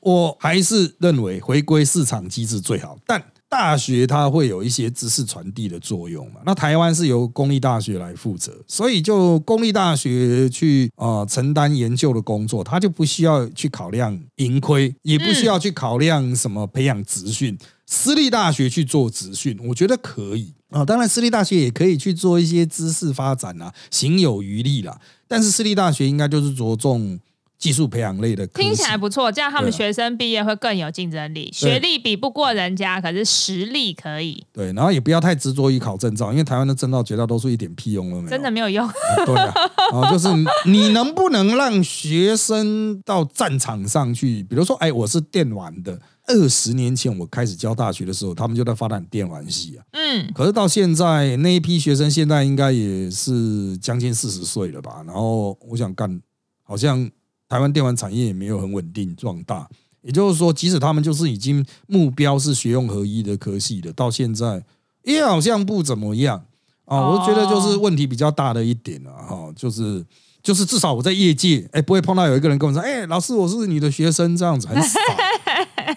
[0.00, 3.22] 我还是认为回归市场机制最好，但。
[3.56, 6.40] 大学它会有一些知识传递的作用嘛？
[6.44, 17.56] 那台湾是由公立大学来负责，所以就公立大学去啊承担研究的工作，它就不需要去考量盈亏，也不需要去考量什么培养职训。
[17.86, 20.84] 私立大学去做职训，我觉得可以啊。
[20.84, 24.98] 当然，私立大学也可以去做一些知识发展啊，行有余力啦。
[25.28, 27.20] 但是私立大学应该就是着重。
[27.64, 31.50] 技术培养类的听起来不错，这样他们学生毕业会更有竞争力。
[31.50, 34.44] 学历比不过人家，可是实力可以。
[34.52, 38.86] 对，然后也不要太执着于考证照，因为台湾的证照绝大多数一点屁用都没有，真的没有用。
[39.24, 39.54] 对啊，
[39.94, 40.28] 啊， 就是
[40.66, 44.42] 你能不能让学生到战场上去？
[44.42, 49.84] 比如说，哎，我是电玩的，二十年前我开始教大学的时候，他们就在发展电玩系啊。
[49.92, 55.02] 嗯，可是到现在那一批学生，现在应该也是将近四十岁了吧？
[55.06, 56.20] 然后我想干，
[56.62, 57.10] 好像。
[57.48, 59.68] 台湾电玩产业也没有很稳定壮大，
[60.02, 64.64] 也就是说，即使他们就是已经目标是学用合一的科系的，到现在
[65.04, 66.44] 也好像不怎么样。
[66.84, 67.08] 啊。
[67.10, 70.04] 我觉得就是问题比较大的一点了哈，就是
[70.42, 74.36] 就是至少我在业界，哎，不会碰到有一个人跟我说，哎，老师，我是你的学生。
[74.36, 75.00] 这样子，很少。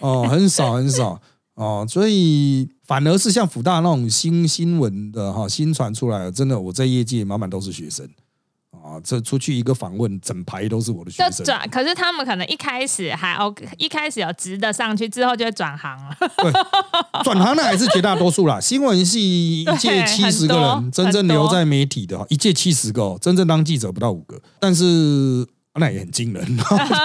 [0.00, 1.20] 哦，很少很少。
[1.54, 8.08] 哦，所以反而是像福大那种新新闻的哈，新传出来，真的我在业界满满都是学生。
[8.88, 11.44] 啊，这出去一个访问，整排都是我的学生。
[11.44, 16.16] 转，可是他们可能一开始还 OK，一开始有直的上去，之后就会转行了。
[16.38, 16.50] 对，
[17.22, 18.58] 转行的还是绝大多数啦。
[18.62, 24.40] 新闻系一届七十个人，真正留在媒体的，一届七十个，真正当记者不到五个。
[24.58, 26.58] 但是那也很惊人，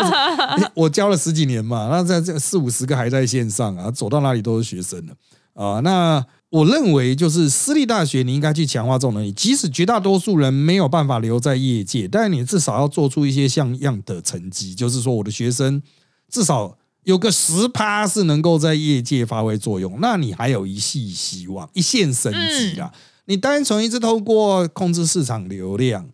[0.74, 5.14] 我教了十几年嘛，那在这四五十个还在线上啊，走到哪里都是学生的
[5.54, 6.26] 啊，那。
[6.54, 9.32] 我认为，就是私立大学，你应该去强化这种能力。
[9.32, 14.76] 即使绝大多数人没有办法留在业界，但是你至少要做出一些像样的成绩。
[14.76, 15.82] 就是说，我的学生
[16.30, 22.94] 至少有个十趴是能够在业界发挥作用，那你还有一系希望，一线生机啊！
[23.26, 26.08] 你单纯一直透过控制市场流量、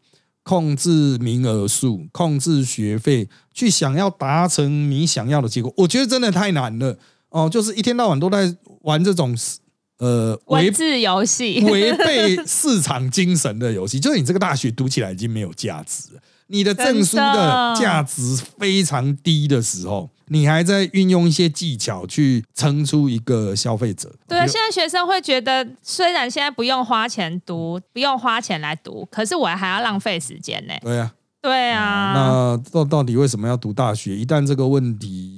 [0.44, 6.98] 控制名额数、控制学费，去想要达成你想要的结果，我觉得真的太难了
[7.28, 7.50] 哦！
[7.50, 9.36] 就是一天到晚都在玩这种。
[10.00, 16.22] 呃，文字游戏，违背市场精神的游戏，就是你这个大学读起来已经没有价值了。
[16.48, 24.12] 你的证书的价值非常低的时候，你还在运用一些技巧去撑出一个消费者。
[24.28, 30.74] 对，现在学生会觉得，虽然现在不用花钱读，不用花钱来读，可是我还要浪费时间呢。
[30.82, 32.14] 对啊，对啊。
[32.16, 34.16] 那到到底为什么要读大学？
[34.16, 35.38] 一旦这个问题。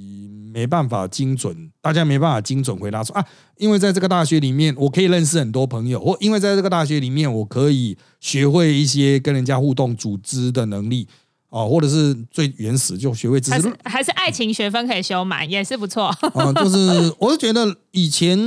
[0.54, 3.26] 没办法精准，大家没办法精准回答说啊，
[3.58, 11.08] 因为在这个大学里面，我可以认识很多朋友，或因为在这个大学里面，我可以学会一些跟人家互动、组织的能力
[11.48, 16.04] 哦，或者是最原始就学会知识还是还是爱情学分可以修满，也是不错。
[16.04, 18.38] 啊， 就是我是觉得以前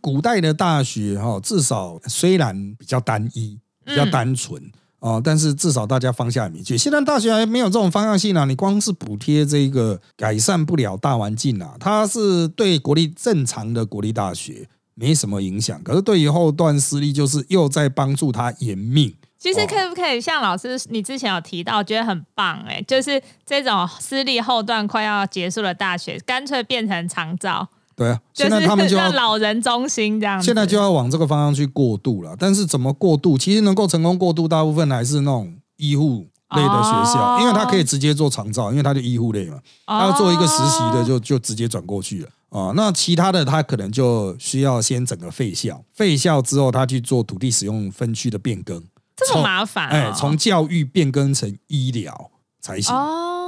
[0.00, 4.62] 古代的大学哈，至少虽然比较单一、比较单纯
[5.06, 6.76] 啊，但是至少大家方向明确。
[6.76, 19.14] 现在大学还没有这种方向性啊，你光是补贴这个改善不了大环境啊，它是对国立正常的国立大学没什么影响，可是对于后段私立，就是又在帮助他延命。
[19.38, 27.68] 其实可不可以像老师你之前有提到，觉得很棒哎，就是这种私立后段快要结束的大学，干脆变成长照。
[27.96, 30.44] 对啊，就现在他们就要老人中心这样子。
[30.44, 32.36] 现在就要往这个方向去过渡了。
[32.38, 33.38] 但是怎么过渡？
[33.38, 42.28] 其实能够成功过渡，大部分还是那种医护类的学校，哦因为他可以直接做长照，因为他就医护类嘛，他要做一个实习的就就直接转过去了。
[42.50, 48.80] 啊，那其他的他可能就需要先整个废校，废校之后他去做土地使用分区的变更，
[49.16, 52.30] 这么麻烦、哦，哎，从教育变更成医疗
[52.60, 52.94] 才行。
[52.94, 53.45] 哦，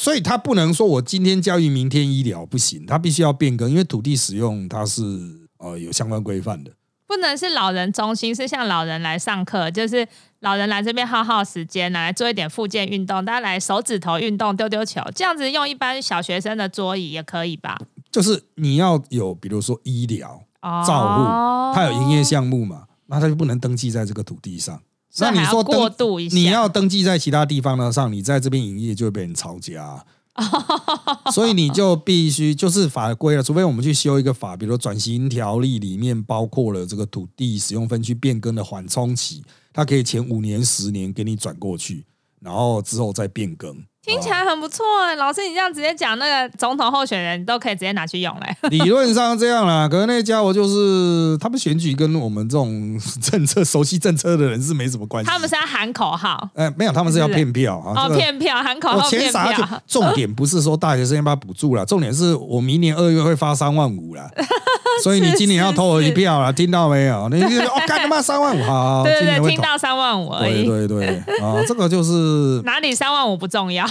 [0.00, 5.02] 所以他不能说我今天教育，明天医疗不行，他必须要变更，因为土地使用它是
[5.58, 6.70] 呃有相关规范的。
[7.04, 10.06] 不能是老人中心，是像老人来上课，就是
[10.38, 17.76] 老人来这边耗耗时间，来做一点复健运动，大家来手指头运动、丢丢球，这样子用一般小学生的桌椅也可以吧？
[18.12, 24.80] 就是你要有，比如说医疗哦，照护，它有营业项目嘛，那它就不能登记在这个土地上。
[25.16, 30.04] 那你说登过渡一下，你要登记在其他地方呢上，你在这边营业就会被人抄家。
[30.34, 30.44] 啊、
[31.34, 39.42] 所以你就必须就是法规了，除非我们去修一个法，比如说转型条例里面包括了这个土地使用分区变更的缓冲期，
[39.72, 42.06] 它可以前五年、十年给你转过去，
[42.40, 43.74] 然后之后再变更。
[44.00, 48.56] 听起来很不错哎，老师，你这样直接讲那个总统候选人，你都可以直接拿去用嘞。
[48.70, 55.30] 理论上这样啦，可是那家伙就是他们选举跟我们这种 政策熟悉政策的人是没什么关系。
[55.30, 58.06] 他们是要喊口号哎，没有，他们是要骗票啊。
[58.06, 64.30] 哦，骗票喊口我号骗钱撒下去票，，重点不是说大学生要不要补助了，重点是我明年二月会发三万五啦，
[65.02, 67.28] 所以你今年要投我一票了，听到没有？
[67.30, 69.50] 你就哦，干他妈三万五，好，对对对。
[69.50, 71.06] 听到三万五而对已，对对
[71.40, 73.86] 啊， 这个就是哪里三万五不重要。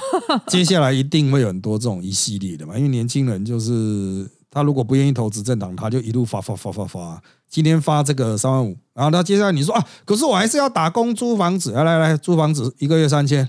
[0.48, 13.43] 接下来一定会有很多这种一系列的嘛，因为年轻人就是他如果不愿意投资政党，他就一路发发发发发，今天发这个三万五，然后他接下来你说啊，可是我还是要打工租房子，来来来，租房子一个月三千，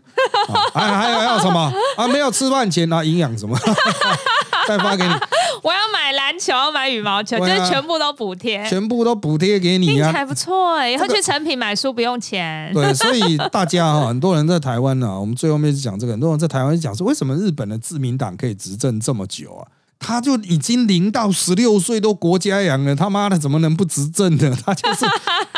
[0.49, 2.07] 啊，还还有还有什么啊？
[2.09, 3.59] 没有吃饭钱啊，营养什么，
[4.67, 5.15] 再发给你，
[6.39, 10.13] 篮球，要买羽毛球，就是全部都补贴，全部都补贴给你啊。
[10.13, 10.93] 还不错哎。
[10.93, 19.67] 以后去成品买书不用钱，对，所以 大家哈，很多人在台湾呢、我们最后面是讲这个，很多人在台湾就讲说，为什么日本的自民党可以执政这么久啊？
[20.01, 24.57] 他就已经零到十六岁都国家养了，他妈的怎么能不执政呢？
[24.65, 25.05] 他就是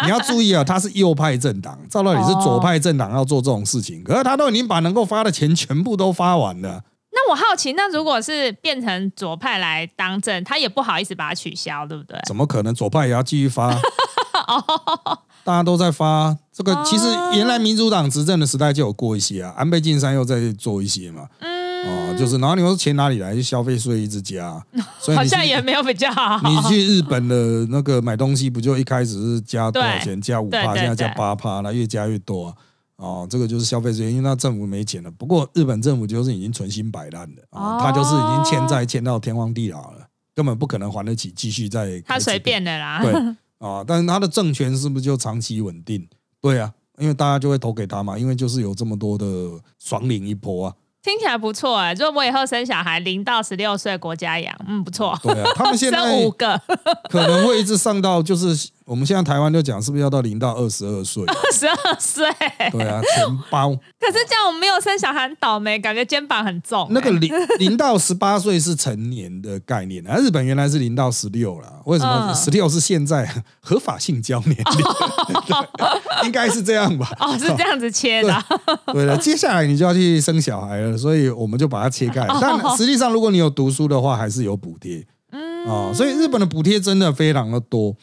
[0.03, 6.81] 你要注意啊，他是右派政党，照道理是左派政党要做这种事情，可是他都已经把能够发的钱全部都发完了。
[7.13, 12.19] 那我好奇，那如果是变成左派来当政，他也不好意思把它取消，对不对？
[12.27, 13.75] 怎么可能左派也要继续发？
[15.43, 21.27] 大家都在发这个，其实原来民主党执政的时代就有过一些啊，安倍晋三又在做一些嘛。
[21.41, 23.35] 嗯哦，就是，然后你说钱哪里来？
[23.35, 24.63] 就消费税一直加，
[25.01, 26.39] 所以好像也没有比较好。
[26.47, 30.21] 你去日本的那个买东西，不就一开始是加多少对钱？
[30.21, 32.55] 加五对趴，对现在加八趴，那越加越多啊。
[33.01, 35.11] 哦，这个就是消费税，因为那政府没钱了。
[35.11, 43.01] 不过日本政府就是已经存心摆烂了啊，哦他就是已经欠债欠到天荒地老了，根本不可能还得起，继续再他随便的啦。
[43.03, 43.13] 对
[43.59, 46.07] 啊，但是他的政权是不是就长期稳定？
[46.43, 49.27] 对啊，因为大家就会投给他嘛，因为就是有这么多的
[49.79, 50.75] 爽领一波啊。
[51.03, 51.95] 听起来不错哎。
[51.95, 55.19] 如果我以后生小孩，零到十六岁国家养，嗯，不错。
[55.23, 56.61] 对啊，他们现在 生五个，
[57.09, 61.23] 可能会一直上到，就是我们现在台湾就讲，是不是要到零到二十二岁？
[61.25, 62.27] 二十二岁。
[62.73, 63.71] 对啊，全包。
[64.01, 66.89] 可是这样我没有生小孩很倒霉，感觉肩膀很重欸。
[66.91, 74.65] 那个零 零到十八岁是成年的概念啊，日本原来是零到十六啦，为什么嗯十六是现在合法性交年龄？
[75.77, 77.09] 对 应该是这样吧？
[77.21, 78.45] 哦，是这样子切的啊。
[78.93, 82.23] 对了，接下来你就要去生小孩了，所以我们就把它切开。
[82.23, 85.07] 哦但实际上，如果你有读书的话，还是有补贴。
[85.31, 87.95] 嗯啊，所以日本的补贴真的非常的多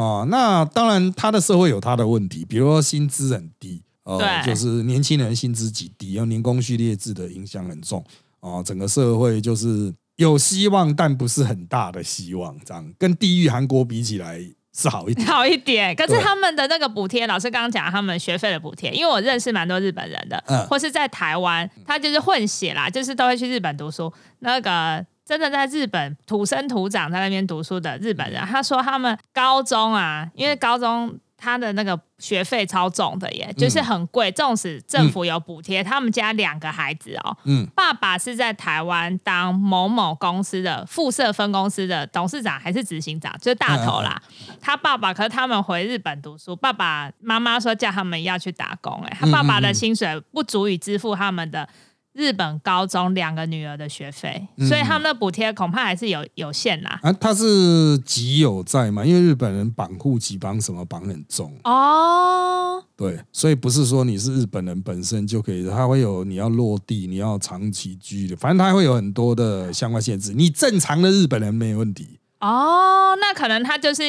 [0.00, 0.24] 啊。
[0.28, 8.04] 那当然，他的社会有他的问题，比如说薪资很低，呃，就是年轻人薪资极低，然后年功序列制的影响很重
[8.40, 8.62] 啊。
[8.62, 14.40] 整个社会就是有希望，但不是很大的希望，这样跟地狱韩国比起来
[14.76, 15.26] 是好一点。
[15.28, 24.12] 好一点，可是他们的那个补贴，老师刚刚讲他们学费的补贴，因为我认识蛮多日本人的，嗯或是在台湾，他就是混血啦，就是都会去日本读书。
[24.40, 34.30] 那个真的在日本土生土长在那边读书的日本人，他说他们高中啊，因为高中他的那个学费超重的耶，就是很贵。
[34.30, 44.22] 纵使政府有补贴，他们家两个孩子哦，嗯，爸爸是在台湾当某某公司的副社分公司的董事长还是执行长，就是大头啦。
[44.60, 51.68] 他爸爸可是他们回日本读书，爸爸妈妈说叫他们要去打工，哎，他爸爸的薪水不足以支付他们的。
[52.16, 56.98] 日本高中两个女儿的学费，所以他们的补贴恐怕还是有有限啦。
[57.02, 59.04] 啊，他是极有在嘛？
[59.04, 62.82] 因为日本人绑户籍绑什么绑很重哦。
[62.96, 70.32] 对，所以不是说你是日本人本身就可以，他会有你要落地，你要长期居的，反正他会有很多的相关限制。
[70.32, 72.18] 你正常的日本人没问题。
[72.38, 74.04] 哦，那可能他就是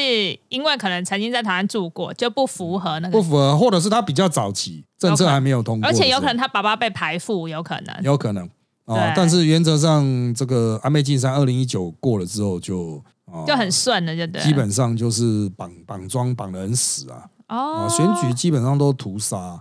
[0.50, 8.48] 因为可能曾经在台湾住过，就不符合那个不符合，或者是他比较早期政策还没有通过，而且有可能他爸爸被排富，有可能，有可能
[8.86, 8.98] 哦。
[9.16, 13.02] 但是原则上，这个安倍晋三二零一九过了之后就
[13.48, 17.24] 就很顺了，就对，基本上就是绑绑桩绑的很死啊。
[17.48, 19.58] 哦，选举基本上都屠杀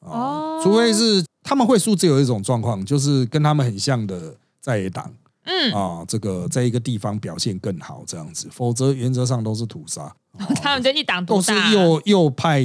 [0.00, 5.10] 哦，除非是他们会输，只有一种状况，就是跟他们很像的在野党。
[5.44, 10.14] 嗯啊，这个在一个地方表现更好这样子，否则原则上都是屠杀。
[10.62, 12.62] 他们就一党独都是右右派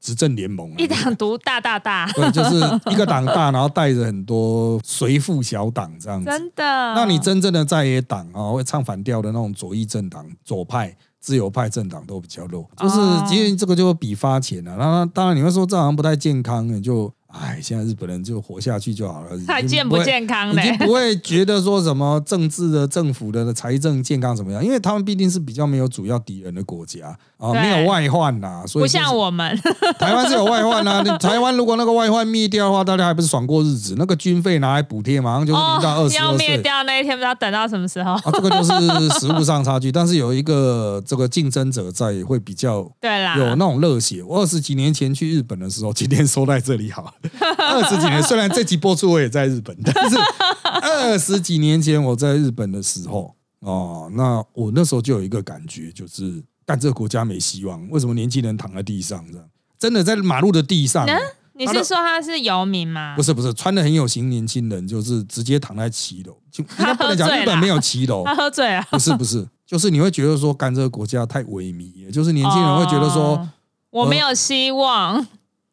[0.00, 2.06] 执政联盟，一党独大大大。
[2.14, 2.56] 对，就是
[2.90, 6.26] 一个党大，然后带着很多随附小党这样子。
[6.26, 6.62] 真的？
[6.94, 12.68] 那你真正的在野党啊，会唱反调的那种左翼政党、左派、自由派政党都比较弱。
[12.76, 12.96] 就是
[13.26, 17.12] 其实这个就比发钱啊，那当然你会说这好像不太健康，就。
[17.40, 29.58] 哎，现在日本人就活下去就好了，还健不健康已经不会觉得说什么政治的、政府的财政健康怎么样，因为他们毕竟是比较没有主要敌人的国家啊，没有外患呐，所以不像我们
[29.98, 31.02] 台湾是有外患呐。
[31.18, 33.94] 台湾如果那个外患灭掉的话，大家还不是爽过日子？
[33.98, 38.12] 那个军费拿来补贴，马上就是零到二十要灭掉那一天，不知道等到什么时候。
[38.12, 44.22] 啊，这个就是实物上差距，但是有一个这个竞争者在，会比较对啦，有那种热血。
[44.22, 47.12] 我二十几年前去日本的时候，今天说在这里好。
[47.58, 50.16] 二十几年，虽然这集播出我也在日本，但是
[50.62, 57.88] 二十几年前我在日本的时候，哦，那我那时候就有一个感觉，就是干这个国家没希望。
[57.90, 59.48] 为什么年轻人躺在地上这样？
[59.78, 61.06] 真的在马路的地上？
[61.58, 63.14] 你是说他是游民吗？
[63.16, 66.36] 不是，不是，穿的很有型，年轻人就是直接躺在骑楼。
[66.52, 68.84] 就 他不能讲日本没有骑楼，他喝醉了。
[68.90, 73.48] 不是，不是，就是你会觉得说干这个国家太萎靡，就是年轻人会觉得说
[73.88, 75.26] 我没有希望。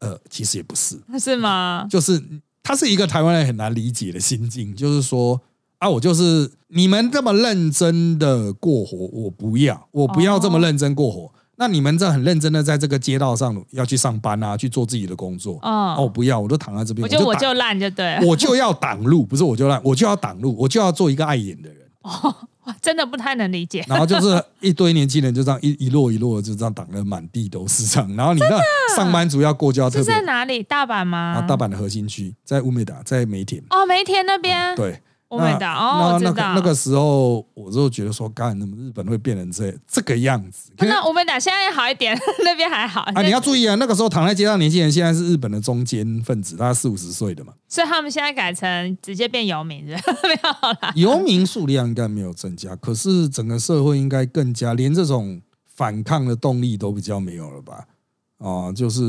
[0.03, 1.87] 呃，其实也不是，是吗？
[1.89, 2.21] 就是
[2.61, 5.39] 他是一个台湾人很难理解的心境，就是说
[5.79, 11.31] 啊，我就是你们这么认真的过活，我不要，我不要这么认真过活。
[11.55, 21.82] 那你们这很认真的在这个街道上要去上班啊，去做自己的工作，哦，不要，我都躺在这边，我就我就烂就对，我就要挡路，不是我就烂，我就要挡路，我就要做一个碍眼的人。
[22.03, 22.35] 哦，
[22.81, 23.83] 真的不太能理解。
[23.87, 28.15] 然后就是一堆年轻人就这样一一摞一摞就这样挡的满地都是这样。
[28.15, 30.61] 然后你那上班族要过就要特别在哪里？
[30.61, 31.39] 大阪吗？
[31.39, 33.63] 啊，大阪的核心区在乌梅达，在梅田。
[33.69, 34.75] 哦，梅田那边。
[34.75, 35.01] 对。
[35.37, 40.71] 那那那个那个时候，我就觉得说，干怎么日本会变成这这个样子？
[40.77, 43.21] 那我们打现在好一点， 那边还好啊。
[43.21, 47.53] 你要注意啊，那个时候躺在街上年轻人，现在是日本的中间分子，大概四五十岁的嘛。
[47.67, 50.91] 所以他们现在改成直接变游民， 没有啦。
[50.95, 55.41] 游民数量应该没有增加，可是整个社会应该更加连这种
[55.75, 57.85] 反抗的动力都比较没有了吧？
[58.37, 59.01] 哦，就是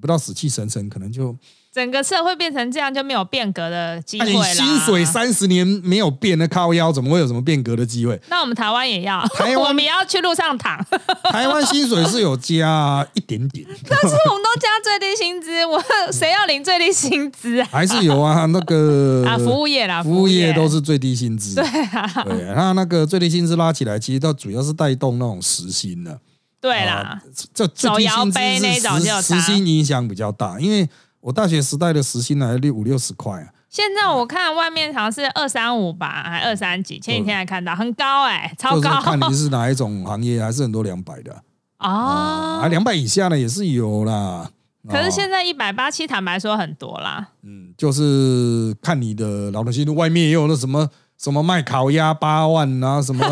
[0.00, 1.36] 不到死气沉沉，可能就。
[1.78, 4.32] 整个社会变成这样，就没有变革的机会了。
[4.32, 8.20] 你薪水三十年没有变的靠腰，怎么会有什么变革的机会？
[8.28, 10.84] 那我们台湾也要，台湾我们也要去路上躺。
[11.30, 17.68] 台湾薪水是有加一点点， 但是我们都加最低薪资，我谁要领最低薪资啊？
[17.70, 21.54] 还是有啊，那个 啊，服务业啦，服务业都是最低薪资。
[21.54, 26.18] 对啊，对，那那个最低薪资拉起来，其实它主要是带动那种时薪的。
[26.60, 27.22] 对啦，
[27.54, 30.88] 这最低薪资是时薪影响比较大，因为。
[31.28, 33.52] 我大学时代的时薪还六五六十块啊！
[33.68, 36.98] 现在我看外面好像是二三五吧，还二三几？
[36.98, 38.98] 前几天还看到很高哎，超高！
[39.02, 41.30] 看你是哪一种行业，还是很多两百的
[41.80, 42.62] 哦。
[42.62, 44.50] 啊，两百以下的也是有啦。
[44.88, 47.28] 可是现在一百八七，坦白说很多啦。
[47.42, 53.22] 嗯，就是看你的劳动薪外面也有那什么什么卖烤鸭八万啊，什么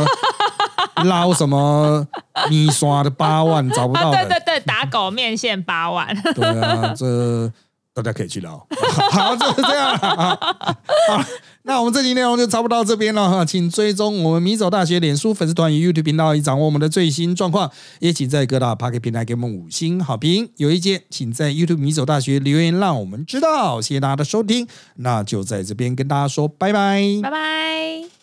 [1.06, 2.06] 捞什么
[2.50, 4.10] 米刷的八万，找不到。
[4.12, 6.14] 对对对，打狗面线八万。
[6.34, 7.50] 对啊，这。
[7.96, 8.66] 大家可以去聊，
[9.10, 9.96] 好，就是这样。
[9.98, 11.24] 好，
[11.62, 17.70] 那我们这期内容就差不多到这边了哈，请追踪我们米走大学脸书粉丝团与 YouTube 频道，以掌握我们的最新状况。
[18.00, 20.50] 也请在各大 p a r k e 平台给我们五星好评。
[20.56, 23.80] 有意见，请在 YouTube 米走大学留言，让我们知道。
[23.80, 28.15] 谢谢大家的收听，那就在这边跟大家说拜拜，拜拜。